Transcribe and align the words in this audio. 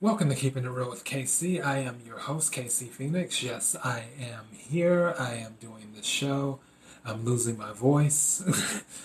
Welcome 0.00 0.28
to 0.30 0.34
Keeping 0.34 0.64
It 0.64 0.70
Real 0.70 0.90
with 0.90 1.04
KC. 1.04 1.64
I 1.64 1.78
am 1.78 2.00
your 2.04 2.18
host, 2.18 2.52
KC 2.52 2.88
Phoenix. 2.88 3.44
Yes, 3.44 3.76
I 3.84 4.02
am 4.20 4.46
here. 4.52 5.14
I 5.16 5.34
am 5.34 5.54
doing 5.60 5.92
this 5.94 6.04
show. 6.04 6.58
I'm 7.04 7.24
losing 7.24 7.56
my 7.56 7.72
voice 7.72 8.42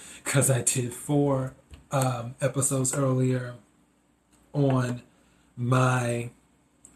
because 0.24 0.50
I 0.50 0.64
did 0.64 0.92
four 0.92 1.54
um, 1.92 2.34
episodes 2.42 2.96
earlier 2.96 3.54
on 4.52 5.04
my 5.56 6.32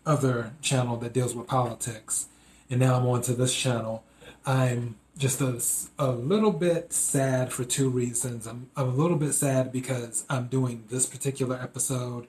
other 0.08 0.54
channel 0.62 0.98
that 0.98 1.14
deals 1.14 1.36
with 1.36 1.48
politics. 1.48 2.28
And 2.72 2.80
now 2.80 2.98
I'm 2.98 3.06
on 3.06 3.22
to 3.22 3.34
this 3.34 3.54
channel. 3.54 4.04
I'm 4.44 4.96
just 5.20 5.40
a, 5.40 5.62
a 6.04 6.12
little 6.12 6.52
bit 6.52 6.92
sad 6.92 7.54
for 7.54 7.64
two 7.64 7.90
reasons. 7.90 8.48
I'm, 8.48 8.72
I'm 8.76 8.90
a 8.90 8.96
little 8.96 9.18
bit 9.18 9.34
sad 9.34 9.72
because 9.72 10.26
I'm 10.32 10.48
doing 10.48 10.86
this 10.90 11.06
particular 11.06 11.58
episode 11.62 12.28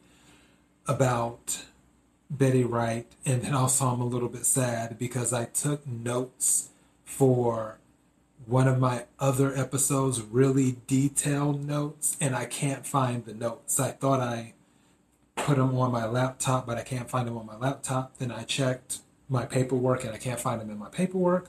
about 0.86 1.64
Betty 2.30 2.64
Wright, 2.64 3.06
and 3.25 3.42
then 3.42 3.54
also 3.54 3.86
I'm 3.86 4.00
a 4.00 4.06
little 4.06 4.29
bit 4.29 4.46
sad 4.46 4.98
because 4.98 5.32
I 5.32 5.44
took 5.44 5.86
notes 5.86 6.70
for 7.04 7.79
one 8.46 8.68
of 8.68 8.79
my 8.79 9.04
other 9.18 9.56
episodes, 9.56 10.20
really 10.20 10.76
detailed 10.86 11.66
notes, 11.66 12.16
and 12.20 12.34
I 12.34 12.44
can't 12.46 12.86
find 12.86 13.25
the 13.25 13.34
notes. 13.34 13.80
I 13.80 13.92
thought 13.92 14.20
I 14.20 14.54
put 15.36 15.56
them 15.56 15.76
on 15.76 15.92
my 15.92 16.06
laptop, 16.06 16.66
but 16.66 16.76
I 16.76 16.82
can't 16.82 17.08
find 17.08 17.26
them 17.26 17.39
on 17.39 17.46
my 17.46 17.56
laptop. 17.56 18.18
Then 18.18 18.30
I 18.30 18.42
checked 18.44 18.98
my 19.28 19.46
paperwork, 19.46 20.04
and 20.04 20.12
I 20.12 20.18
can't 20.18 20.40
find 20.40 20.61
them 20.61 20.70
in 20.70 20.78
my 20.78 20.89
paperwork. 20.89 21.48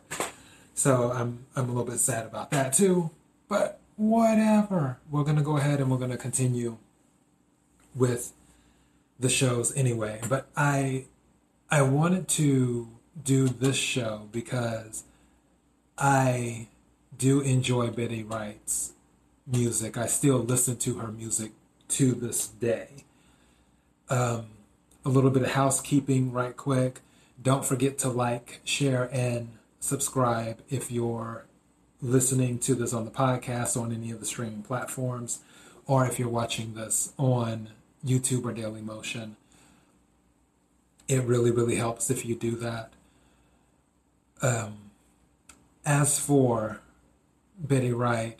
So 0.73 1.11
I'm 1.11 1.45
I'm 1.55 1.65
a 1.65 1.67
little 1.67 1.85
bit 1.85 1.99
sad 1.99 2.25
about 2.25 2.51
that 2.51 2.73
too. 2.73 3.11
But 3.47 3.79
whatever. 3.95 4.97
We're 5.09 5.23
gonna 5.23 5.41
go 5.41 5.57
ahead 5.57 5.79
and 5.79 5.89
we're 5.89 5.97
gonna 5.97 6.17
continue 6.17 6.77
with 7.95 8.33
the 9.19 9.29
shows 9.29 9.75
anyway. 9.75 10.21
But 10.27 10.47
I 10.55 11.05
I 11.69 11.81
wanted 11.81 12.27
to 12.29 12.89
do 13.21 13.47
this 13.47 13.77
show 13.77 14.27
because 14.31 15.03
I 15.97 16.67
do 17.17 17.39
enjoy 17.41 17.89
Betty 17.89 18.23
Wright's 18.23 18.93
music. 19.47 19.97
I 19.97 20.07
still 20.07 20.37
listen 20.37 20.77
to 20.77 20.95
her 20.99 21.11
music 21.11 21.51
to 21.89 22.13
this 22.13 22.47
day. 22.47 23.05
Um, 24.09 24.47
a 25.03 25.09
little 25.09 25.29
bit 25.29 25.43
of 25.43 25.51
housekeeping, 25.51 26.31
right 26.31 26.55
quick. 26.55 27.01
Don't 27.41 27.65
forget 27.65 27.97
to 27.99 28.09
like, 28.09 28.59
share, 28.63 29.09
and 29.11 29.49
subscribe 29.79 30.61
if 30.69 30.91
you're 30.91 31.45
listening 32.01 32.59
to 32.59 32.75
this 32.75 32.93
on 32.93 33.05
the 33.05 33.11
podcast 33.11 33.79
on 33.79 33.91
any 33.91 34.11
of 34.11 34.19
the 34.19 34.25
streaming 34.25 34.63
platforms, 34.63 35.39
or 35.85 36.05
if 36.05 36.19
you're 36.19 36.29
watching 36.29 36.73
this 36.73 37.13
on 37.17 37.69
YouTube 38.05 38.45
or 38.45 38.53
Daily 38.53 38.81
Motion. 38.81 39.35
It 41.07 41.23
really, 41.23 41.51
really 41.51 41.75
helps 41.75 42.09
if 42.09 42.25
you 42.25 42.35
do 42.35 42.51
that. 42.57 42.91
Um, 44.41 44.91
as 45.85 46.19
for 46.19 46.81
Betty 47.57 47.93
Wright, 47.93 48.39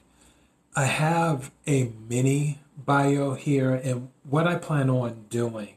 I 0.75 0.86
have 0.86 1.52
a 1.67 1.91
mini 2.09 2.59
bio 2.77 3.33
here, 3.36 3.73
and 3.73 4.09
what 4.23 4.47
I 4.47 4.55
plan 4.55 4.89
on 4.89 5.25
doing 5.30 5.75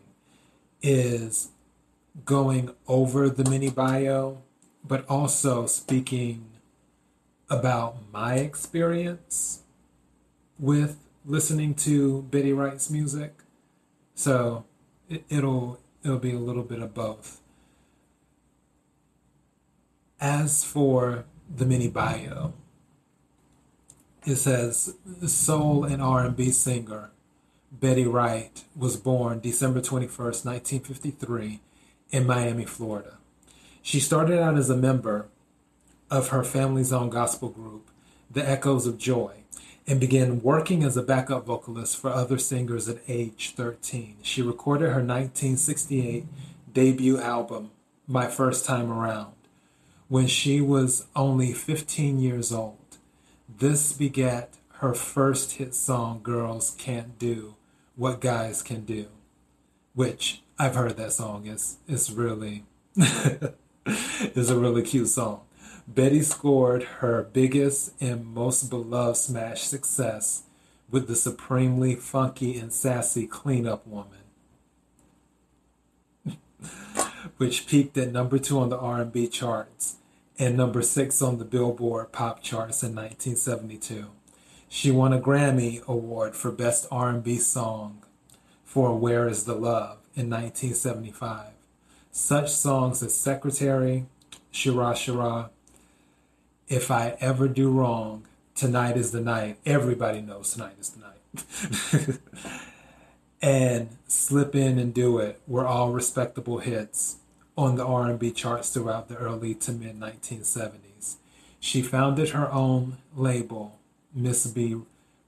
is 0.82 1.48
going 2.24 2.70
over 2.86 3.28
the 3.28 3.48
mini 3.48 3.70
bio, 3.70 4.42
but 4.84 5.04
also 5.08 5.66
speaking 5.66 6.46
about 7.50 7.96
my 8.12 8.34
experience 8.34 9.62
with 10.58 10.98
listening 11.24 11.74
to 11.74 12.22
Betty 12.22 12.52
Wright's 12.52 12.90
music. 12.90 13.42
So 14.18 14.64
it, 15.08 15.24
it'll 15.28 15.78
it'll 16.02 16.18
be 16.18 16.32
a 16.32 16.40
little 16.40 16.64
bit 16.64 16.82
of 16.82 16.92
both. 16.92 17.40
As 20.20 20.64
for 20.64 21.24
the 21.48 21.64
mini 21.64 21.86
bio, 21.86 22.52
it 24.26 24.34
says 24.34 24.96
soul 25.24 25.84
and 25.84 26.02
R&B 26.02 26.50
singer 26.50 27.10
Betty 27.70 28.08
Wright 28.08 28.64
was 28.74 28.96
born 28.96 29.38
December 29.38 29.80
21st, 29.80 30.44
1953 30.44 31.60
in 32.10 32.26
Miami, 32.26 32.64
Florida. 32.64 33.18
She 33.82 34.00
started 34.00 34.40
out 34.40 34.58
as 34.58 34.68
a 34.68 34.76
member 34.76 35.28
of 36.10 36.30
her 36.30 36.42
family's 36.42 36.92
own 36.92 37.08
gospel 37.08 37.50
group, 37.50 37.88
The 38.28 38.46
Echoes 38.48 38.84
of 38.88 38.98
Joy, 38.98 39.44
and 39.88 39.98
began 39.98 40.42
working 40.42 40.84
as 40.84 40.98
a 40.98 41.02
backup 41.02 41.46
vocalist 41.46 41.96
for 41.96 42.10
other 42.10 42.38
singers 42.38 42.90
at 42.90 42.98
age 43.08 43.54
13. 43.56 44.16
She 44.20 44.42
recorded 44.42 44.88
her 44.88 45.02
1968 45.02 46.26
debut 46.70 47.18
album, 47.18 47.70
My 48.06 48.26
First 48.26 48.66
Time 48.66 48.92
Around, 48.92 49.32
when 50.08 50.26
she 50.26 50.60
was 50.60 51.06
only 51.16 51.54
15 51.54 52.20
years 52.20 52.52
old. 52.52 52.76
This 53.48 53.94
begat 53.94 54.50
her 54.74 54.92
first 54.92 55.52
hit 55.52 55.74
song, 55.74 56.20
Girls 56.22 56.76
Can't 56.78 57.18
Do 57.18 57.54
What 57.96 58.20
Guys 58.20 58.62
Can 58.62 58.84
Do, 58.84 59.06
which 59.94 60.42
I've 60.58 60.74
heard 60.74 60.98
that 60.98 61.12
song. 61.12 61.46
It's, 61.46 61.78
it's 61.88 62.10
really, 62.10 62.64
it's 62.94 64.50
a 64.50 64.58
really 64.58 64.82
cute 64.82 65.08
song. 65.08 65.40
Betty 65.94 66.20
scored 66.20 66.82
her 67.00 67.22
biggest 67.32 67.94
and 67.98 68.26
most 68.26 68.68
beloved 68.68 69.16
smash 69.16 69.62
success 69.62 70.42
with 70.90 71.08
the 71.08 71.16
supremely 71.16 71.94
funky 71.94 72.58
and 72.58 72.70
sassy 72.70 73.26
Cleanup 73.26 73.86
Woman, 73.86 74.18
which 77.38 77.66
peaked 77.66 77.96
at 77.96 78.12
number 78.12 78.38
two 78.38 78.58
on 78.58 78.68
the 78.68 78.78
R&B 78.78 79.28
charts 79.28 79.96
and 80.38 80.58
number 80.58 80.82
six 80.82 81.22
on 81.22 81.38
the 81.38 81.44
Billboard 81.46 82.12
pop 82.12 82.42
charts 82.42 82.82
in 82.82 82.94
1972. 82.94 84.08
She 84.68 84.90
won 84.90 85.14
a 85.14 85.18
Grammy 85.18 85.82
Award 85.86 86.36
for 86.36 86.52
Best 86.52 86.86
R&B 86.90 87.38
Song 87.38 88.02
for 88.62 88.94
Where 88.94 89.26
Is 89.26 89.44
the 89.44 89.54
Love 89.54 89.96
in 90.14 90.28
1975. 90.28 91.46
Such 92.12 92.52
songs 92.52 93.02
as 93.02 93.16
Secretary, 93.16 94.04
Shoorah 94.52 94.94
Shoorah, 94.94 95.48
if 96.68 96.90
I 96.90 97.16
ever 97.20 97.48
do 97.48 97.70
wrong, 97.70 98.24
tonight 98.54 98.96
is 98.96 99.12
the 99.12 99.20
night. 99.20 99.58
Everybody 99.64 100.20
knows 100.20 100.52
tonight 100.52 100.76
is 100.80 100.90
the 100.90 101.00
night. 101.00 102.18
and 103.42 103.88
Slip 104.06 104.54
In 104.54 104.78
and 104.78 104.92
Do 104.92 105.18
It 105.18 105.40
were 105.46 105.66
all 105.66 105.92
respectable 105.92 106.58
hits 106.58 107.16
on 107.56 107.76
the 107.76 107.84
R&B 107.84 108.30
charts 108.32 108.70
throughout 108.70 109.08
the 109.08 109.16
early 109.16 109.54
to 109.54 109.72
mid 109.72 109.98
1970s. 109.98 111.16
She 111.60 111.82
founded 111.82 112.30
her 112.30 112.50
own 112.52 112.98
label, 113.16 113.78
Miss 114.14 114.46
B 114.46 114.76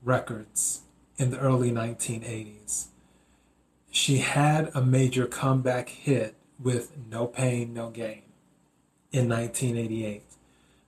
Records, 0.02 0.82
in 1.16 1.30
the 1.30 1.38
early 1.38 1.72
1980s. 1.72 2.86
She 3.90 4.18
had 4.18 4.70
a 4.74 4.80
major 4.80 5.26
comeback 5.26 5.88
hit 5.88 6.36
with 6.62 6.92
No 7.10 7.26
Pain, 7.26 7.74
No 7.74 7.90
Gain 7.90 8.22
in 9.10 9.28
1988. 9.28 10.22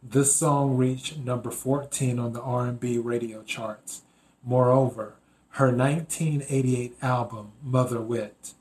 This 0.05 0.35
song 0.35 0.77
reached 0.77 1.19
number 1.19 1.53
14 1.53 2.19
on 2.19 2.33
the 2.33 2.41
R&B 2.41 2.99
radio 2.99 3.45
charts. 3.45 4.03
Moreover, 4.43 5.15
her 5.51 5.67
1988 5.67 6.97
album 7.01 7.53
Mother 7.63 8.01
Wit, 8.01 8.55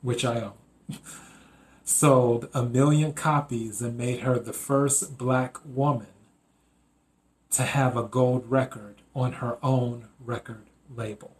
which 0.00 0.24
I 0.24 0.40
own, 0.40 0.98
sold 1.84 2.48
a 2.52 2.64
million 2.64 3.12
copies 3.12 3.80
and 3.80 3.96
made 3.96 4.20
her 4.20 4.40
the 4.40 4.52
first 4.52 5.16
black 5.16 5.58
woman 5.64 6.08
to 7.52 7.62
have 7.62 7.96
a 7.96 8.02
gold 8.02 8.50
record 8.50 9.02
on 9.14 9.34
her 9.34 9.58
own 9.62 10.08
record 10.18 10.64
label. 10.92 11.36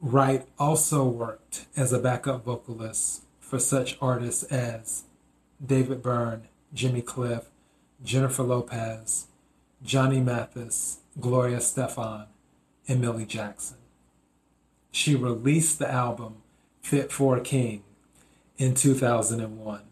Wright 0.00 0.48
also 0.58 1.04
worked 1.04 1.66
as 1.76 1.92
a 1.92 2.00
backup 2.00 2.44
vocalist 2.44 3.22
for 3.38 3.60
such 3.60 3.98
artists 4.00 4.42
as 4.44 5.04
David 5.64 6.02
Byrne 6.02 6.48
Jimmy 6.72 7.02
Cliff, 7.02 7.44
Jennifer 8.02 8.42
Lopez, 8.42 9.26
Johnny 9.82 10.20
Mathis, 10.20 10.98
Gloria 11.18 11.58
Estefan, 11.58 12.26
and 12.86 13.00
Millie 13.00 13.26
Jackson. 13.26 13.78
She 14.92 15.14
released 15.14 15.78
the 15.78 15.90
album 15.90 16.36
Fit 16.82 17.12
for 17.12 17.36
a 17.36 17.40
King 17.40 17.82
in 18.56 18.74
2001. 18.74 19.82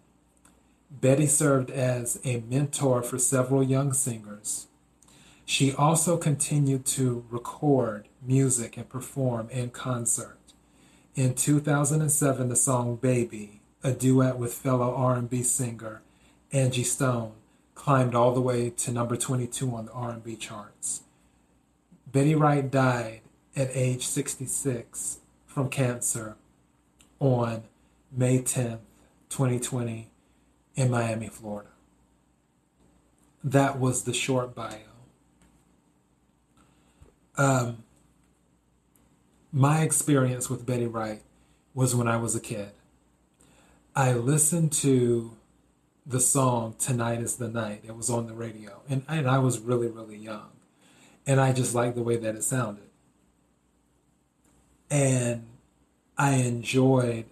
Betty 0.90 1.26
served 1.26 1.70
as 1.70 2.20
a 2.24 2.42
mentor 2.48 3.02
for 3.02 3.18
several 3.18 3.62
young 3.62 3.92
singers. 3.92 4.66
She 5.44 5.72
also 5.72 6.16
continued 6.16 6.86
to 6.86 7.24
record 7.30 8.08
music 8.22 8.76
and 8.76 8.88
perform 8.88 9.48
in 9.50 9.70
concert. 9.70 10.38
In 11.14 11.34
2007, 11.34 12.48
the 12.48 12.56
song 12.56 12.96
Baby, 12.96 13.60
a 13.82 13.92
duet 13.92 14.38
with 14.38 14.54
fellow 14.54 14.94
R&B 14.94 15.42
singer 15.42 16.02
Angie 16.52 16.84
Stone 16.84 17.32
climbed 17.74 18.14
all 18.14 18.32
the 18.32 18.40
way 18.40 18.70
to 18.70 18.90
number 18.90 19.16
22 19.16 19.74
on 19.74 19.86
the 19.86 19.92
R&B 19.92 20.36
charts. 20.36 21.02
Betty 22.10 22.34
Wright 22.34 22.70
died 22.70 23.20
at 23.54 23.68
age 23.72 24.06
66 24.06 25.18
from 25.46 25.68
cancer 25.68 26.36
on 27.20 27.64
May 28.10 28.38
10th, 28.38 28.78
2020, 29.28 30.10
in 30.74 30.90
Miami, 30.90 31.28
Florida. 31.28 31.68
That 33.44 33.78
was 33.78 34.04
the 34.04 34.14
short 34.14 34.54
bio. 34.54 34.78
Um, 37.36 37.84
my 39.52 39.82
experience 39.82 40.48
with 40.48 40.64
Betty 40.64 40.86
Wright 40.86 41.22
was 41.74 41.94
when 41.94 42.08
I 42.08 42.16
was 42.16 42.34
a 42.34 42.40
kid. 42.40 42.70
I 43.94 44.12
listened 44.12 44.72
to 44.72 45.36
the 46.08 46.20
song 46.20 46.74
Tonight 46.78 47.20
is 47.20 47.36
the 47.36 47.48
Night. 47.48 47.82
It 47.86 47.94
was 47.94 48.08
on 48.08 48.26
the 48.26 48.32
radio. 48.32 48.80
And, 48.88 49.02
and 49.06 49.28
I 49.28 49.38
was 49.38 49.58
really, 49.58 49.88
really 49.88 50.16
young. 50.16 50.48
And 51.26 51.38
I 51.38 51.52
just 51.52 51.74
liked 51.74 51.96
the 51.96 52.02
way 52.02 52.16
that 52.16 52.34
it 52.34 52.42
sounded. 52.42 52.88
And 54.90 55.44
I 56.16 56.36
enjoyed 56.36 57.26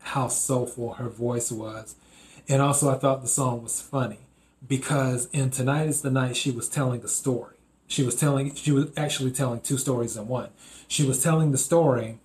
how 0.00 0.28
soulful 0.28 0.94
her 0.94 1.10
voice 1.10 1.52
was. 1.52 1.96
And 2.48 2.62
also, 2.62 2.90
I 2.90 2.98
thought 2.98 3.20
the 3.20 3.28
song 3.28 3.62
was 3.62 3.82
funny 3.82 4.20
because 4.66 5.28
in 5.32 5.50
Tonight 5.50 5.88
is 5.88 6.00
the 6.00 6.10
Night, 6.10 6.34
she 6.34 6.50
was 6.50 6.70
telling 6.70 7.04
a 7.04 7.08
story. 7.08 7.56
She 7.86 8.02
was 8.02 8.14
telling, 8.14 8.54
she 8.54 8.72
was 8.72 8.86
actually 8.96 9.32
telling 9.32 9.60
two 9.60 9.76
stories 9.76 10.16
in 10.16 10.28
one. 10.28 10.48
She 10.88 11.06
was 11.06 11.22
telling 11.22 11.52
the 11.52 11.58
story 11.58 12.18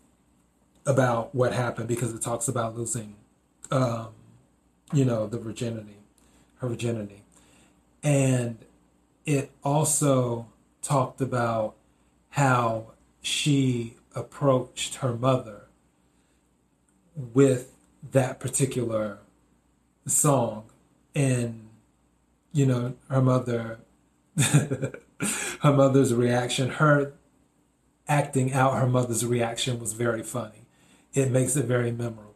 about 0.86 1.36
what 1.36 1.52
happened 1.52 1.90
because 1.90 2.14
it 2.14 2.22
talks 2.22 2.48
about 2.48 2.78
losing, 2.78 3.16
um, 3.70 4.08
you 4.94 5.06
know, 5.06 5.28
the 5.28 5.38
virginity, 5.38 5.98
her 6.58 6.68
virginity. 6.68 7.24
And 8.04 8.58
it 9.26 9.52
also 9.64 10.48
talked 10.82 11.22
about 11.22 11.76
how 12.32 12.92
she 13.22 13.96
approached 14.16 14.96
her 14.96 15.14
mother 15.14 15.64
with 17.16 17.74
that 18.12 18.40
particular 18.40 19.20
song. 20.06 20.66
And 21.14 21.70
you 22.52 22.66
know 22.66 22.94
her 23.10 23.22
mother 23.22 23.80
her 24.38 24.94
mother's 25.64 26.14
reaction 26.14 26.70
her 26.70 27.14
acting 28.08 28.54
out 28.54 28.78
her 28.78 28.88
mother's 28.88 29.26
reaction 29.26 29.80
was 29.80 29.94
very 29.94 30.24
funny. 30.24 30.66
It 31.14 31.32
makes 31.32 31.56
it 31.56 31.66
very 31.66 31.92
memorable 31.92 32.29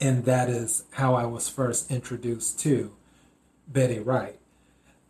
and 0.00 0.24
that 0.24 0.48
is 0.48 0.84
how 0.92 1.14
i 1.14 1.24
was 1.24 1.48
first 1.48 1.90
introduced 1.90 2.58
to 2.58 2.94
betty 3.68 3.98
wright 3.98 4.38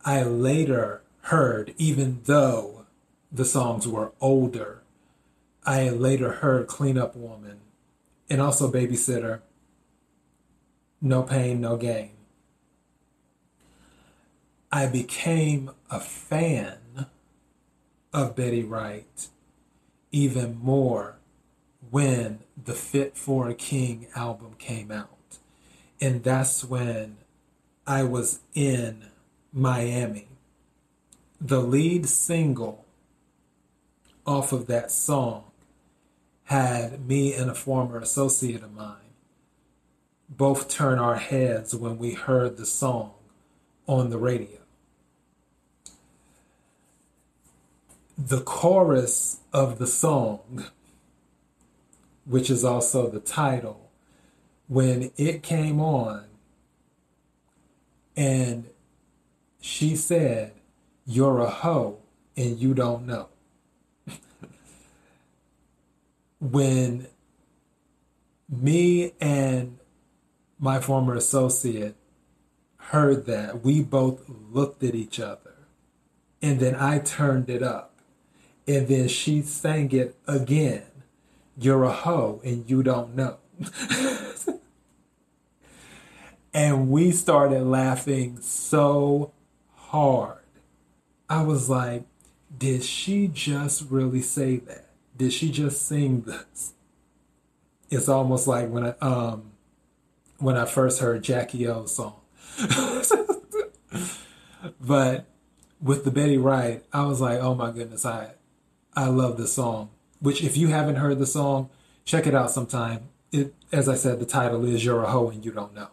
i 0.05 0.21
later 0.23 1.01
heard 1.23 1.73
even 1.77 2.19
though 2.25 2.85
the 3.31 3.45
songs 3.45 3.87
were 3.87 4.11
older 4.19 4.81
i 5.65 5.89
later 5.89 6.31
heard 6.33 6.67
clean 6.67 6.97
up 6.97 7.15
woman 7.15 7.59
and 8.29 8.41
also 8.41 8.71
babysitter 8.71 9.41
no 11.01 11.23
pain, 11.23 11.59
no 11.59 11.77
gain. 11.77 12.11
I 14.71 14.85
became 14.85 15.71
a 15.89 15.99
fan 15.99 17.07
of 18.13 18.35
Betty 18.35 18.63
Wright 18.63 19.27
even 20.11 20.59
more 20.61 21.17
when 21.89 22.39
the 22.63 22.73
Fit 22.73 23.17
for 23.17 23.49
a 23.49 23.53
King 23.53 24.07
album 24.15 24.55
came 24.57 24.91
out. 24.91 25.09
And 25.99 26.23
that's 26.23 26.63
when 26.63 27.17
I 27.85 28.03
was 28.03 28.39
in 28.53 29.05
Miami. 29.51 30.27
The 31.39 31.61
lead 31.61 32.07
single 32.07 32.85
off 34.25 34.51
of 34.51 34.67
that 34.67 34.91
song 34.91 35.45
had 36.45 37.07
me 37.07 37.33
and 37.33 37.49
a 37.49 37.55
former 37.55 37.97
associate 37.97 38.63
of 38.63 38.73
mine 38.73 38.97
both 40.31 40.69
turn 40.69 40.97
our 40.97 41.15
heads 41.15 41.75
when 41.75 41.97
we 41.97 42.13
heard 42.13 42.55
the 42.55 42.65
song 42.65 43.11
on 43.85 44.09
the 44.09 44.17
radio. 44.17 44.59
The 48.17 48.41
chorus 48.41 49.39
of 49.51 49.77
the 49.77 49.87
song, 49.87 50.67
which 52.25 52.49
is 52.49 52.63
also 52.63 53.09
the 53.09 53.19
title, 53.19 53.89
when 54.67 55.11
it 55.17 55.43
came 55.43 55.79
on 55.81 56.25
and 58.15 58.69
she 59.59 59.95
said, 59.95 60.53
You're 61.05 61.39
a 61.39 61.49
hoe 61.49 61.99
and 62.35 62.57
you 62.57 62.73
don't 62.73 63.05
know. 63.05 63.29
when 66.39 67.07
me 68.49 69.13
and 69.19 69.77
my 70.59 70.79
former 70.79 71.15
associate 71.15 71.95
heard 72.77 73.25
that, 73.25 73.63
we 73.63 73.81
both 73.81 74.21
looked 74.27 74.83
at 74.83 74.93
each 74.95 75.19
other. 75.19 75.55
And 76.41 76.59
then 76.59 76.75
I 76.75 76.99
turned 76.99 77.49
it 77.49 77.63
up. 77.63 77.99
And 78.67 78.87
then 78.87 79.07
she 79.07 79.41
sang 79.41 79.91
it 79.91 80.15
again. 80.27 80.83
You're 81.61 81.83
a 81.83 81.91
hoe 81.91 82.41
and 82.43 82.67
you 82.67 82.81
don't 82.81 83.15
know. 83.15 83.37
and 86.53 86.89
we 86.89 87.11
started 87.11 87.63
laughing 87.63 88.41
so 88.41 89.31
hard. 89.75 90.39
I 91.29 91.43
was 91.43 91.69
like, 91.69 92.05
did 92.57 92.83
she 92.83 93.27
just 93.27 93.83
really 93.91 94.23
say 94.23 94.57
that? 94.57 94.87
Did 95.15 95.33
she 95.33 95.51
just 95.51 95.87
sing 95.87 96.21
this? 96.21 96.73
It's 97.91 98.09
almost 98.09 98.47
like 98.47 98.67
when 98.69 98.87
I 98.87 98.95
um 98.99 99.51
when 100.39 100.57
I 100.57 100.65
first 100.65 100.99
heard 100.99 101.23
Jackie 101.23 101.67
O's 101.67 101.95
song. 101.95 102.21
but 104.81 105.25
with 105.79 106.05
the 106.05 106.11
Betty 106.11 106.39
Wright, 106.39 106.83
I 106.91 107.05
was 107.05 107.21
like, 107.21 107.39
oh 107.39 107.53
my 107.53 107.69
goodness, 107.69 108.03
I 108.03 108.31
I 108.95 109.09
love 109.09 109.37
this 109.37 109.53
song. 109.53 109.91
Which 110.21 110.43
if 110.43 110.55
you 110.55 110.67
haven't 110.67 110.95
heard 110.95 111.19
the 111.19 111.25
song, 111.25 111.69
check 112.05 112.25
it 112.27 112.35
out 112.35 112.51
sometime. 112.51 113.09
It 113.31 113.53
as 113.71 113.89
I 113.89 113.95
said, 113.95 114.19
the 114.19 114.25
title 114.25 114.65
is 114.65 114.85
You're 114.85 115.03
a 115.03 115.11
Hoe 115.11 115.29
and 115.29 115.43
You 115.43 115.51
Don't 115.51 115.73
Know. 115.73 115.89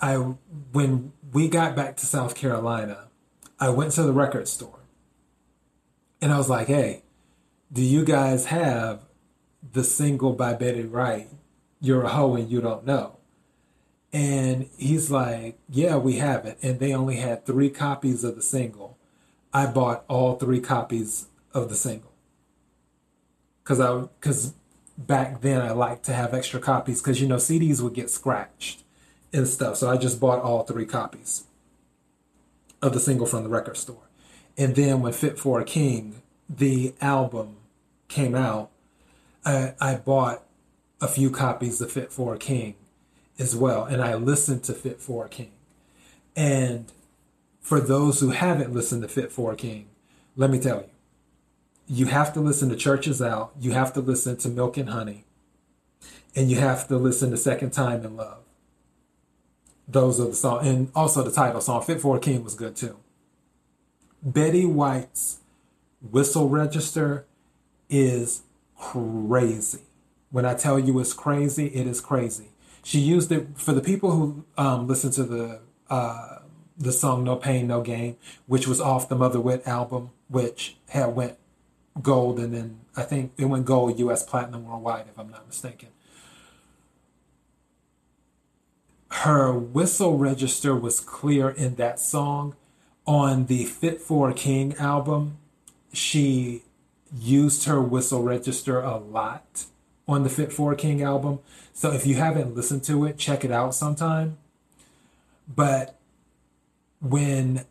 I 0.00 0.14
when 0.72 1.12
we 1.32 1.48
got 1.48 1.74
back 1.74 1.96
to 1.96 2.06
South 2.06 2.34
Carolina, 2.34 3.08
I 3.58 3.70
went 3.70 3.92
to 3.92 4.02
the 4.02 4.12
record 4.12 4.46
store 4.46 4.80
and 6.20 6.32
I 6.32 6.38
was 6.38 6.48
like, 6.48 6.68
hey, 6.68 7.02
do 7.72 7.82
you 7.82 8.04
guys 8.04 8.46
have 8.46 9.02
the 9.72 9.82
single 9.82 10.32
by 10.32 10.54
Betty 10.54 10.84
Wright 10.84 11.28
you're 11.80 12.02
a 12.02 12.08
hoe 12.08 12.34
and 12.36 12.50
you 12.50 12.60
don't 12.60 12.86
know. 12.86 13.18
And 14.12 14.68
he's 14.76 15.10
like, 15.10 15.58
yeah, 15.68 15.96
we 15.96 16.14
have 16.14 16.46
it. 16.46 16.58
And 16.62 16.80
they 16.80 16.94
only 16.94 17.16
had 17.16 17.44
three 17.44 17.70
copies 17.70 18.24
of 18.24 18.36
the 18.36 18.42
single. 18.42 18.96
I 19.52 19.66
bought 19.66 20.04
all 20.08 20.36
three 20.36 20.60
copies 20.60 21.26
of 21.52 21.68
the 21.68 21.74
single. 21.74 22.12
Cause 23.64 23.80
I, 23.80 24.08
cause 24.20 24.54
back 24.96 25.40
then 25.42 25.60
I 25.60 25.72
liked 25.72 26.04
to 26.06 26.12
have 26.12 26.34
extra 26.34 26.60
copies 26.60 27.00
cause 27.00 27.20
you 27.20 27.28
know, 27.28 27.36
CDs 27.36 27.80
would 27.80 27.94
get 27.94 28.10
scratched 28.10 28.82
and 29.32 29.46
stuff. 29.46 29.76
So 29.76 29.90
I 29.90 29.96
just 29.96 30.20
bought 30.20 30.42
all 30.42 30.64
three 30.64 30.86
copies 30.86 31.44
of 32.80 32.92
the 32.92 33.00
single 33.00 33.26
from 33.26 33.42
the 33.42 33.48
record 33.48 33.76
store. 33.76 34.08
And 34.56 34.74
then 34.74 35.00
when 35.00 35.12
Fit 35.12 35.38
for 35.38 35.60
a 35.60 35.64
King, 35.64 36.22
the 36.48 36.94
album 37.00 37.56
came 38.08 38.34
out, 38.34 38.70
I, 39.44 39.74
I 39.80 39.94
bought 39.96 40.42
a 41.00 41.08
few 41.08 41.30
copies 41.30 41.80
of 41.80 41.92
Fit 41.92 42.12
for 42.12 42.34
a 42.34 42.38
King 42.38 42.74
as 43.38 43.54
well. 43.54 43.84
And 43.84 44.02
I 44.02 44.14
listened 44.14 44.64
to 44.64 44.72
Fit 44.72 45.00
for 45.00 45.26
a 45.26 45.28
King. 45.28 45.52
And 46.34 46.92
for 47.60 47.80
those 47.80 48.20
who 48.20 48.30
haven't 48.30 48.72
listened 48.72 49.02
to 49.02 49.08
Fit 49.08 49.30
for 49.30 49.52
a 49.52 49.56
King, 49.56 49.88
let 50.36 50.50
me 50.50 50.58
tell 50.58 50.78
you, 50.78 50.90
you 51.88 52.06
have 52.06 52.34
to 52.34 52.40
listen 52.40 52.68
to 52.68 52.76
Churches 52.76 53.22
Out, 53.22 53.52
you 53.58 53.72
have 53.72 53.92
to 53.94 54.00
listen 54.00 54.36
to 54.38 54.48
Milk 54.48 54.76
and 54.76 54.90
Honey, 54.90 55.24
and 56.36 56.50
you 56.50 56.58
have 56.58 56.86
to 56.88 56.98
listen 56.98 57.30
to 57.30 57.36
Second 57.36 57.70
Time 57.70 58.04
in 58.04 58.16
Love. 58.16 58.42
Those 59.88 60.20
are 60.20 60.26
the 60.26 60.34
songs, 60.34 60.66
and 60.66 60.90
also 60.94 61.22
the 61.22 61.32
title 61.32 61.62
song, 61.62 61.82
Fit 61.82 62.00
for 62.00 62.16
a 62.16 62.20
King, 62.20 62.44
was 62.44 62.54
good 62.54 62.76
too. 62.76 62.98
Betty 64.22 64.66
Wright's 64.66 65.38
whistle 66.02 66.48
register 66.48 67.24
is 67.88 68.42
crazy. 68.78 69.82
When 70.30 70.44
I 70.44 70.54
tell 70.54 70.78
you 70.78 70.98
it's 70.98 71.14
crazy, 71.14 71.68
it 71.68 71.86
is 71.86 72.02
crazy. 72.02 72.50
She 72.84 72.98
used 72.98 73.32
it 73.32 73.48
for 73.56 73.72
the 73.72 73.80
people 73.80 74.10
who 74.10 74.44
um, 74.58 74.86
listen 74.86 75.10
to 75.12 75.24
the 75.24 75.60
uh, 75.88 76.40
the 76.76 76.92
song 76.92 77.24
"No 77.24 77.36
Pain, 77.36 77.66
No 77.66 77.80
Gain," 77.80 78.16
which 78.46 78.68
was 78.68 78.78
off 78.78 79.08
the 79.08 79.16
Mother 79.16 79.40
Wit 79.40 79.66
album, 79.66 80.10
which 80.28 80.76
had 80.90 81.14
went 81.16 81.38
gold, 82.02 82.38
and 82.38 82.54
then 82.54 82.80
I 82.96 83.02
think 83.02 83.32
it 83.36 83.46
went 83.46 83.64
gold, 83.64 83.98
U.S. 83.98 84.22
platinum 84.22 84.64
worldwide, 84.64 85.06
if 85.08 85.18
I'm 85.18 85.30
not 85.30 85.46
mistaken. 85.46 85.88
Her 89.10 89.52
whistle 89.52 90.16
register 90.16 90.74
was 90.74 91.00
clear 91.00 91.48
in 91.48 91.76
that 91.76 91.98
song. 91.98 92.54
On 93.06 93.46
the 93.46 93.64
Fit 93.64 94.02
for 94.02 94.28
a 94.28 94.34
King 94.34 94.74
album, 94.76 95.38
she 95.94 96.62
used 97.18 97.64
her 97.64 97.80
whistle 97.80 98.22
register 98.22 98.80
a 98.82 98.98
lot 98.98 99.64
on 100.06 100.24
the 100.24 100.28
Fit 100.28 100.52
for 100.52 100.72
a 100.72 100.76
King 100.76 101.02
album. 101.02 101.38
So 101.72 101.90
if 101.90 102.06
you 102.06 102.16
haven't 102.16 102.54
listened 102.54 102.84
to 102.84 103.06
it, 103.06 103.16
check 103.16 103.46
it 103.46 103.50
out 103.50 103.74
sometime. 103.74 104.36
But 105.48 105.98
when 107.00 107.64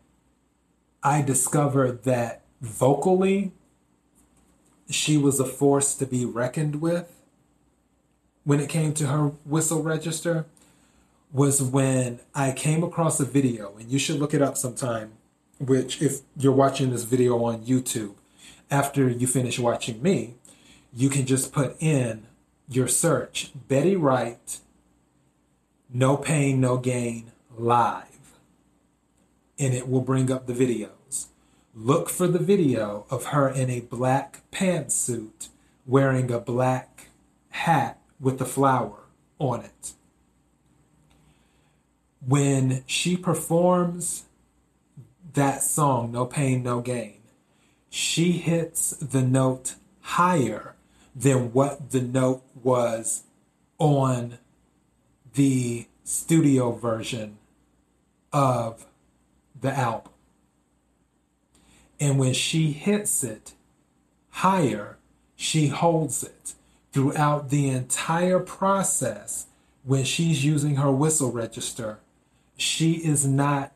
I 1.04 1.22
discovered 1.22 2.02
that 2.02 2.42
vocally 2.60 3.52
she 4.90 5.16
was 5.16 5.38
a 5.38 5.44
force 5.44 5.94
to 5.94 6.06
be 6.06 6.24
reckoned 6.24 6.80
with 6.80 7.12
when 8.48 8.60
it 8.60 8.68
came 8.70 8.94
to 8.94 9.06
her 9.08 9.26
whistle 9.44 9.82
register 9.82 10.46
was 11.30 11.62
when 11.62 12.20
I 12.34 12.52
came 12.52 12.82
across 12.82 13.20
a 13.20 13.26
video, 13.26 13.76
and 13.78 13.90
you 13.90 13.98
should 13.98 14.18
look 14.18 14.32
it 14.32 14.40
up 14.40 14.56
sometime, 14.56 15.12
which, 15.58 16.00
if 16.00 16.22
you're 16.34 16.52
watching 16.52 16.90
this 16.90 17.04
video 17.04 17.44
on 17.44 17.66
YouTube, 17.66 18.14
after 18.70 19.08
you 19.08 19.26
finish 19.26 19.58
watching 19.58 20.02
me, 20.02 20.36
you 20.94 21.10
can 21.10 21.26
just 21.26 21.52
put 21.52 21.76
in 21.78 22.26
your 22.68 22.88
search 22.88 23.50
Betty 23.68 23.96
Wright, 23.96 24.60
No 25.92 26.16
Pain, 26.16 26.60
No 26.60 26.78
Gain, 26.78 27.32
live, 27.56 28.38
and 29.58 29.74
it 29.74 29.88
will 29.88 30.00
bring 30.00 30.32
up 30.32 30.46
the 30.46 30.54
videos. 30.54 31.26
Look 31.80 32.08
for 32.08 32.26
the 32.26 32.40
video 32.40 33.06
of 33.08 33.26
her 33.26 33.48
in 33.48 33.70
a 33.70 33.78
black 33.78 34.42
pantsuit 34.50 35.48
wearing 35.86 36.28
a 36.28 36.40
black 36.40 37.06
hat 37.50 38.00
with 38.18 38.40
a 38.40 38.44
flower 38.44 39.04
on 39.38 39.60
it. 39.60 39.92
When 42.26 42.82
she 42.84 43.16
performs 43.16 44.24
that 45.34 45.62
song, 45.62 46.10
No 46.10 46.26
Pain, 46.26 46.64
No 46.64 46.80
Gain, 46.80 47.20
she 47.88 48.32
hits 48.32 48.90
the 48.90 49.22
note 49.22 49.76
higher 50.00 50.74
than 51.14 51.52
what 51.52 51.92
the 51.92 52.02
note 52.02 52.42
was 52.60 53.22
on 53.78 54.38
the 55.34 55.86
studio 56.02 56.72
version 56.72 57.38
of 58.32 58.84
the 59.60 59.70
album. 59.70 60.10
And 62.00 62.18
when 62.18 62.32
she 62.32 62.72
hits 62.72 63.24
it 63.24 63.54
higher, 64.30 64.98
she 65.36 65.68
holds 65.68 66.22
it 66.22 66.54
throughout 66.92 67.50
the 67.50 67.68
entire 67.68 68.40
process 68.40 69.46
when 69.84 70.04
she's 70.04 70.44
using 70.44 70.76
her 70.76 70.90
whistle 70.90 71.32
register. 71.32 71.98
She 72.56 72.94
is 72.94 73.26
not 73.26 73.72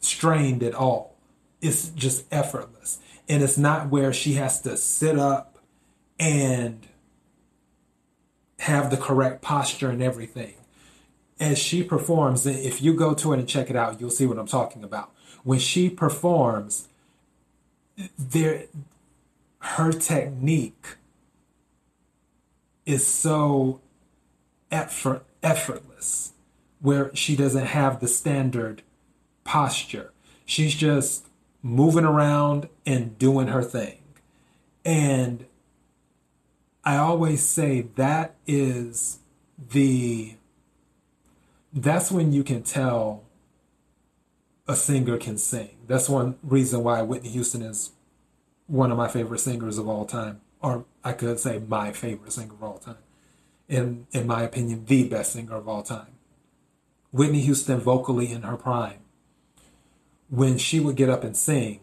strained 0.00 0.62
at 0.62 0.74
all. 0.74 1.16
It's 1.60 1.88
just 1.90 2.24
effortless. 2.30 2.98
And 3.28 3.42
it's 3.42 3.58
not 3.58 3.88
where 3.88 4.12
she 4.12 4.34
has 4.34 4.60
to 4.62 4.76
sit 4.76 5.18
up 5.18 5.58
and 6.18 6.86
have 8.60 8.90
the 8.90 8.96
correct 8.96 9.42
posture 9.42 9.90
and 9.90 10.02
everything. 10.02 10.54
As 11.38 11.58
she 11.58 11.82
performs, 11.82 12.46
if 12.46 12.80
you 12.80 12.94
go 12.94 13.12
to 13.14 13.32
it 13.32 13.38
and 13.38 13.48
check 13.48 13.68
it 13.68 13.76
out, 13.76 14.00
you'll 14.00 14.10
see 14.10 14.26
what 14.26 14.38
I'm 14.38 14.46
talking 14.46 14.82
about. 14.82 15.12
When 15.44 15.58
she 15.58 15.90
performs, 15.90 16.88
there 18.18 18.64
her 19.58 19.92
technique 19.92 20.96
is 22.84 23.06
so 23.06 23.80
effort, 24.70 25.24
effortless 25.42 26.32
where 26.80 27.14
she 27.14 27.36
doesn't 27.36 27.66
have 27.66 28.00
the 28.00 28.08
standard 28.08 28.82
posture. 29.44 30.12
She's 30.44 30.74
just 30.74 31.26
moving 31.62 32.04
around 32.04 32.68
and 32.84 33.18
doing 33.18 33.48
her 33.48 33.62
thing. 33.62 33.98
And 34.84 35.46
I 36.84 36.96
always 36.96 37.42
say 37.44 37.86
that 37.96 38.36
is 38.46 39.18
the 39.58 40.34
that's 41.76 42.10
when 42.10 42.32
you 42.32 42.42
can 42.42 42.62
tell 42.62 43.22
a 44.66 44.74
singer 44.74 45.18
can 45.18 45.36
sing. 45.36 45.76
That's 45.86 46.08
one 46.08 46.36
reason 46.42 46.82
why 46.82 47.02
Whitney 47.02 47.28
Houston 47.28 47.60
is 47.62 47.92
one 48.66 48.90
of 48.90 48.96
my 48.96 49.08
favorite 49.08 49.38
singers 49.40 49.76
of 49.78 49.86
all 49.86 50.06
time, 50.06 50.40
or 50.60 50.86
I 51.04 51.12
could 51.12 51.38
say 51.38 51.58
my 51.58 51.92
favorite 51.92 52.32
singer 52.32 52.54
of 52.54 52.62
all 52.62 52.78
time. 52.78 52.96
In 53.68 54.06
in 54.12 54.26
my 54.26 54.42
opinion, 54.42 54.86
the 54.86 55.06
best 55.06 55.32
singer 55.32 55.54
of 55.54 55.68
all 55.68 55.82
time. 55.82 56.14
Whitney 57.12 57.40
Houston 57.42 57.78
vocally 57.78 58.32
in 58.32 58.42
her 58.42 58.56
prime. 58.56 59.00
When 60.28 60.58
she 60.58 60.80
would 60.80 60.96
get 60.96 61.10
up 61.10 61.22
and 61.22 61.36
sing, 61.36 61.80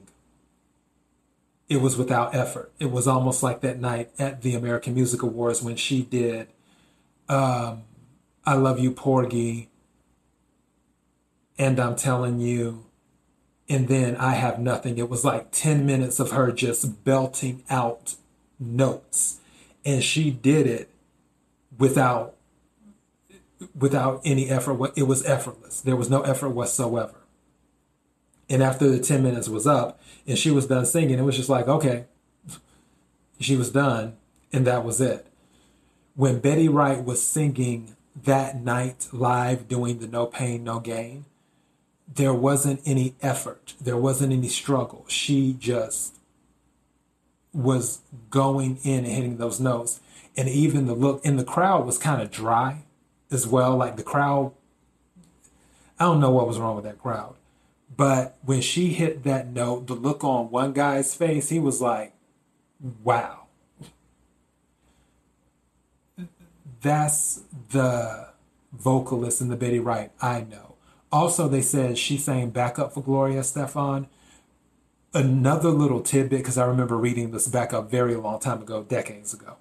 it 1.70 1.78
was 1.78 1.98
without 1.98 2.36
effort. 2.36 2.74
It 2.80 2.92
was 2.92 3.08
almost 3.08 3.44
like 3.44 3.62
that 3.62 3.80
night 3.80 4.12
at 4.18 4.42
the 4.42 4.56
American 4.56 4.96
Music 4.96 5.22
Awards 5.22 5.62
when 5.62 5.76
she 5.76 6.02
did 6.02 6.48
um, 7.30 7.84
I 8.46 8.56
Love 8.56 8.80
You 8.80 8.92
Porgy 8.92 9.70
and 11.58 11.80
I'm 11.80 11.96
telling 11.96 12.40
you 12.40 12.86
and 13.70 13.88
then 13.88 14.16
I 14.18 14.34
have 14.34 14.60
nothing. 14.60 14.98
It 14.98 15.10
was 15.10 15.24
like 15.24 15.52
10 15.52 15.86
minutes 15.86 16.20
of 16.20 16.32
her 16.32 16.52
just 16.52 17.04
belting 17.04 17.64
out 17.70 18.16
notes. 18.60 19.40
And 19.86 20.04
she 20.04 20.32
did 20.32 20.68
it 20.68 20.90
without 21.78 22.36
without 23.78 24.22
any 24.26 24.50
effort. 24.50 24.92
It 24.96 25.04
was 25.04 25.26
effortless. 25.26 25.82
There 25.82 25.96
was 25.96 26.10
no 26.10 26.22
effort 26.22 26.50
whatsoever. 26.50 27.16
And 28.50 28.62
after 28.62 28.90
the 28.90 29.00
10 29.00 29.24
minutes 29.24 29.48
was 29.48 29.66
up 29.66 30.02
and 30.28 30.38
she 30.38 30.52
was 30.52 30.68
done 30.68 30.86
singing, 30.86 31.18
it 31.18 31.24
was 31.24 31.38
just 31.38 31.50
like, 31.50 31.68
okay, 31.68 32.06
she 33.40 33.56
was 33.56 33.72
done. 33.72 34.18
And 34.52 34.68
that 34.68 34.84
was 34.84 35.00
it. 35.02 35.26
When 36.16 36.40
Betty 36.40 36.68
Wright 36.68 37.04
was 37.04 37.26
singing 37.26 37.96
that 38.24 38.62
night 38.62 39.08
live 39.12 39.68
doing 39.68 40.00
the 40.00 40.08
No 40.08 40.26
Pain, 40.26 40.64
No 40.64 40.80
Gain, 40.80 41.26
there 42.12 42.34
wasn't 42.34 42.82
any 42.86 43.16
effort, 43.22 43.74
there 43.80 43.98
wasn't 43.98 44.34
any 44.34 44.48
struggle. 44.48 45.06
She 45.08 45.54
just 45.54 46.16
was 47.54 48.02
going 48.30 48.80
in 48.84 49.06
and 49.06 49.14
hitting 49.14 49.38
those 49.38 49.60
notes. 49.60 50.00
And 50.36 50.50
even 50.50 50.88
the 50.88 50.96
look 50.96 51.24
in 51.24 51.38
the 51.38 51.44
crowd 51.44 51.86
was 51.86 51.98
kind 51.98 52.22
of 52.22 52.32
dry 52.32 52.84
as 53.32 53.46
well. 53.48 53.78
Like 53.78 53.98
the 53.98 54.04
crowd, 54.04 54.54
I 56.00 56.06
don't 56.06 56.20
know 56.20 56.32
what 56.32 56.48
was 56.48 56.60
wrong 56.60 56.76
with 56.76 56.86
that 56.86 57.00
crowd. 57.00 57.36
But 57.96 58.38
when 58.44 58.62
she 58.62 58.94
hit 58.94 59.24
that 59.24 59.48
note, 59.48 59.86
the 59.86 59.94
look 59.94 60.24
on 60.24 60.50
one 60.50 60.74
guy's 60.74 61.14
face, 61.14 61.50
he 61.50 61.60
was 61.60 61.80
like, 61.80 62.14
wow. 63.04 63.42
That's 66.82 67.44
the 67.70 68.30
vocalist 68.72 69.42
in 69.42 69.50
the 69.50 69.56
Betty 69.56 69.80
Wright 69.80 70.12
I 70.22 70.42
know. 70.42 70.73
Also, 71.14 71.48
they 71.48 71.62
said 71.62 71.96
she 71.96 72.18
sang 72.18 72.50
backup 72.50 72.92
for 72.92 73.04
Gloria 73.04 73.42
Estefan. 73.42 74.08
Another 75.14 75.70
little 75.70 76.02
tidbit, 76.02 76.40
because 76.40 76.58
I 76.58 76.66
remember 76.66 76.98
reading 76.98 77.30
this 77.30 77.48
back 77.48 77.72
up 77.72 77.92
very 77.92 78.16
long 78.16 78.40
time 78.40 78.64
ago, 78.64 78.82
decades 78.82 79.32
ago. 79.32 79.58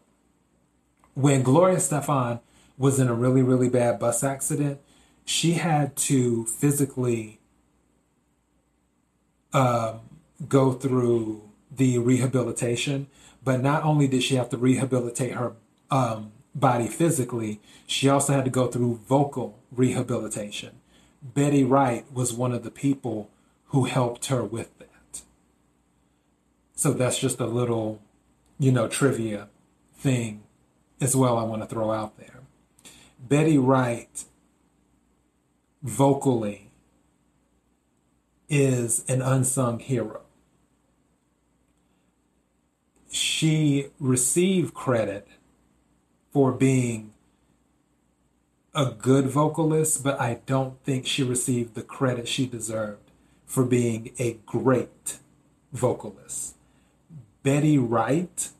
When 1.13 1.43
Gloria 1.43 1.77
Estefan 1.77 2.41
was 2.79 2.99
in 2.99 3.09
a 3.09 3.13
really, 3.13 3.43
really 3.43 3.69
bad 3.69 3.99
bus 3.99 4.25
accident, 4.25 4.81
she 5.27 5.53
had 5.53 5.95
to 5.97 6.47
physically 6.47 7.39
um, 9.53 10.01
go 10.49 10.73
through 10.73 11.51
the 11.71 11.99
rehabilitation. 11.99 13.09
But 13.45 13.61
not 13.61 13.85
only 13.85 14.09
did 14.09 14.23
she 14.23 14.37
have 14.37 14.49
to 14.49 14.57
rehabilitate 14.57 15.33
her 15.33 15.53
um, 15.91 16.33
body 16.55 16.89
physically, 16.89 17.61
she 17.87 18.09
also 18.09 18.33
had 18.33 18.47
to 18.47 18.51
go 18.51 18.69
through 18.69 19.01
vocal 19.07 19.59
rehabilitation. 19.71 20.79
Betty 21.23 21.63
Wright 21.63 22.05
was 22.13 22.33
one 22.33 22.53
of 22.53 22.65
the 22.65 22.71
people 22.71 23.31
who 23.67 23.85
helped 23.85 24.27
her 24.27 24.43
with 24.43 24.77
that. 24.79 25.23
So 26.75 26.93
that's 26.93 27.19
just 27.19 27.39
a 27.39 27.47
little, 27.47 28.03
you 28.59 28.73
know, 28.73 28.89
trivia 28.89 29.49
thing 29.95 30.43
as 31.01 31.15
well 31.15 31.39
I 31.39 31.45
want 31.45 31.63
to 31.63 31.69
throw 31.69 31.93
out 31.93 32.19
there. 32.19 32.41
Betty 33.21 33.57
Wright 33.57 34.25
vocally 35.83 36.71
is 38.49 39.05
an 39.09 39.23
unsung 39.23 39.79
hero. 39.79 40.23
She 43.11 43.89
received 44.01 44.75
credit 44.75 45.29
for 46.33 46.53
being 46.53 47.12
a 48.75 48.87
good 48.87 49.27
vocalist, 49.27 50.03
but 50.05 50.21
I 50.21 50.41
don't 50.47 50.83
think 50.85 51.07
she 51.07 51.23
received 51.23 51.75
the 51.75 51.83
credit 51.83 52.29
she 52.29 52.47
deserved 52.47 53.11
for 53.47 53.65
being 53.65 54.13
a 54.19 54.39
great 54.47 55.19
vocalist. 55.73 56.57
Betty 57.43 57.79
Wright 57.79 58.51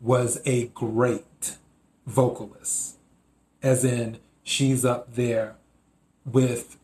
was 0.00 0.40
a 0.44 0.66
great 0.68 1.58
vocalist, 2.06 2.96
as 3.62 3.84
in 3.84 4.18
she's 4.42 4.84
up 4.84 5.14
there 5.14 5.56
with 6.26 6.76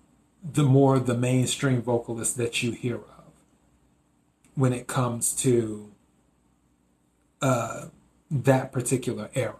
the 0.43 0.63
more 0.65 0.99
the 0.99 1.17
mainstream 1.17 1.83
vocalists 1.83 2.35
that 2.37 2.63
you 2.63 2.73
hear 2.73 2.97
of. 2.97 3.03
when 4.55 4.73
it 4.73 4.87
comes 4.87 5.33
to 5.35 5.91
uh, 7.41 7.87
that 8.31 8.73
particular 8.73 9.31
era. 9.35 9.57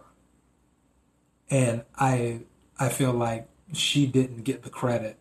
And 1.49 1.83
I 1.97 2.41
I 2.81 2.89
feel 2.89 3.13
like 3.13 3.47
she 3.73 4.07
didn't 4.07 4.41
get 4.41 4.63
the 4.63 4.71
credit 4.71 5.19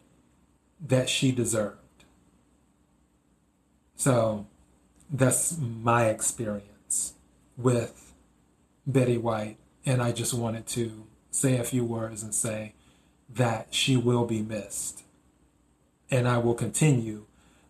that 0.81 1.11
she 1.11 1.31
deserved. 1.31 1.77
So 3.97 4.47
that's 5.13 5.59
my 5.59 6.07
experience 6.07 7.13
with 7.59 8.15
Betty 8.87 9.19
Wright. 9.19 9.59
And 9.85 10.01
I 10.01 10.11
just 10.11 10.33
wanted 10.33 10.67
to 10.69 11.05
say 11.31 11.59
a 11.59 11.65
few 11.65 11.85
words 11.85 12.23
and 12.23 12.35
say 12.35 12.73
that 13.29 13.75
she 13.75 13.95
will 13.95 14.25
be 14.25 14.41
missed. 14.41 15.03
And 16.11 16.27
I 16.27 16.39
will 16.39 16.55
continue 16.55 17.27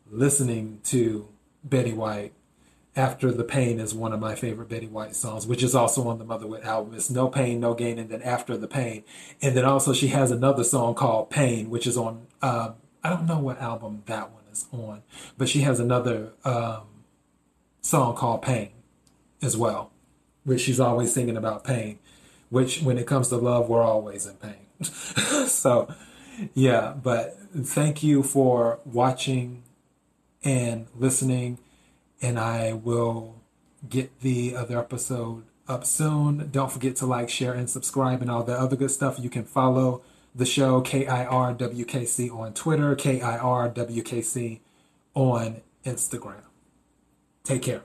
listening 0.09 0.83
to 0.85 1.27
Betty 1.65 1.93
Wright 1.93 2.33
after 3.01 3.33
the 3.33 3.45
Pain 3.45 3.81
is 3.81 3.95
one 3.95 4.13
of 4.13 4.21
my 4.21 4.35
favorite 4.35 4.69
Betty 4.69 4.87
Wright 4.87 5.17
songs, 5.17 5.47
which 5.47 5.63
is 5.63 5.75
also 5.75 6.07
on 6.07 6.19
the 6.19 6.25
Motherwit 6.25 6.65
album. 6.65 6.95
It's 6.95 7.09
No 7.09 7.29
Pain, 7.29 7.59
No 7.59 7.73
Gain, 7.73 7.99
and 7.99 8.11
then 8.11 8.21
After 8.21 8.59
the 8.59 8.69
Pain. 8.69 9.05
And 9.41 9.57
then 9.57 9.65
also 9.65 9.95
she 9.95 10.09
has 10.09 10.31
another 10.31 10.65
song 10.65 10.95
called 10.95 11.31
Pain, 11.31 11.71
which 11.71 11.87
is 11.87 11.97
on, 11.97 12.27
uh, 12.43 12.73
I 13.03 13.09
don't 13.09 13.25
know 13.25 13.39
what 13.39 13.59
album 13.59 14.03
that 14.05 14.31
one 14.31 14.43
is 14.53 14.67
on, 14.71 15.03
but 15.39 15.49
she 15.49 15.63
has 15.63 15.81
another 15.81 16.33
um, 16.45 16.83
song 17.81 18.15
called 18.17 18.43
Pain 18.43 18.71
as 19.41 19.57
well, 19.57 19.91
which 20.45 20.61
she's 20.61 20.79
always 20.79 21.15
singing 21.15 21.39
about 21.39 21.65
pain, 21.65 21.99
which 22.51 22.83
when 22.83 22.99
it 22.99 23.07
comes 23.07 23.29
to 23.29 23.37
love, 23.37 23.71
we're 23.71 23.83
always 23.83 24.27
in 24.27 24.35
pain. 24.35 24.67
so, 25.47 25.89
yeah, 26.53 26.93
but 27.03 27.39
thank 27.57 28.03
you 28.03 28.23
for 28.23 28.79
watching 28.85 29.63
and 30.45 30.87
listening 30.95 31.59
and 32.21 32.39
I 32.39 32.73
will 32.73 33.37
get 33.89 34.21
the 34.21 34.55
other 34.57 34.79
episode 34.79 35.45
up 35.69 35.85
soon. 35.87 36.51
Don't 36.51 36.71
forget 36.71 36.97
to 36.97 37.07
like, 37.07 37.31
share, 37.31 37.55
and 37.55 37.71
subscribe, 37.71 38.21
and 38.21 38.31
all 38.31 38.43
the 38.43 38.59
other 38.59 38.77
good 38.77 38.91
stuff. 38.91 39.19
You 39.19 39.31
can 39.31 39.45
follow 39.45 40.03
the 40.35 40.47
show 40.47 40.83
KIRWKC 40.83 42.35
on 42.37 42.53
Twitter, 42.53 42.95
KIRWKC 42.95 44.61
on 45.15 45.61
Instagram. 45.85 46.43
Take 47.45 47.63
care. 47.63 47.83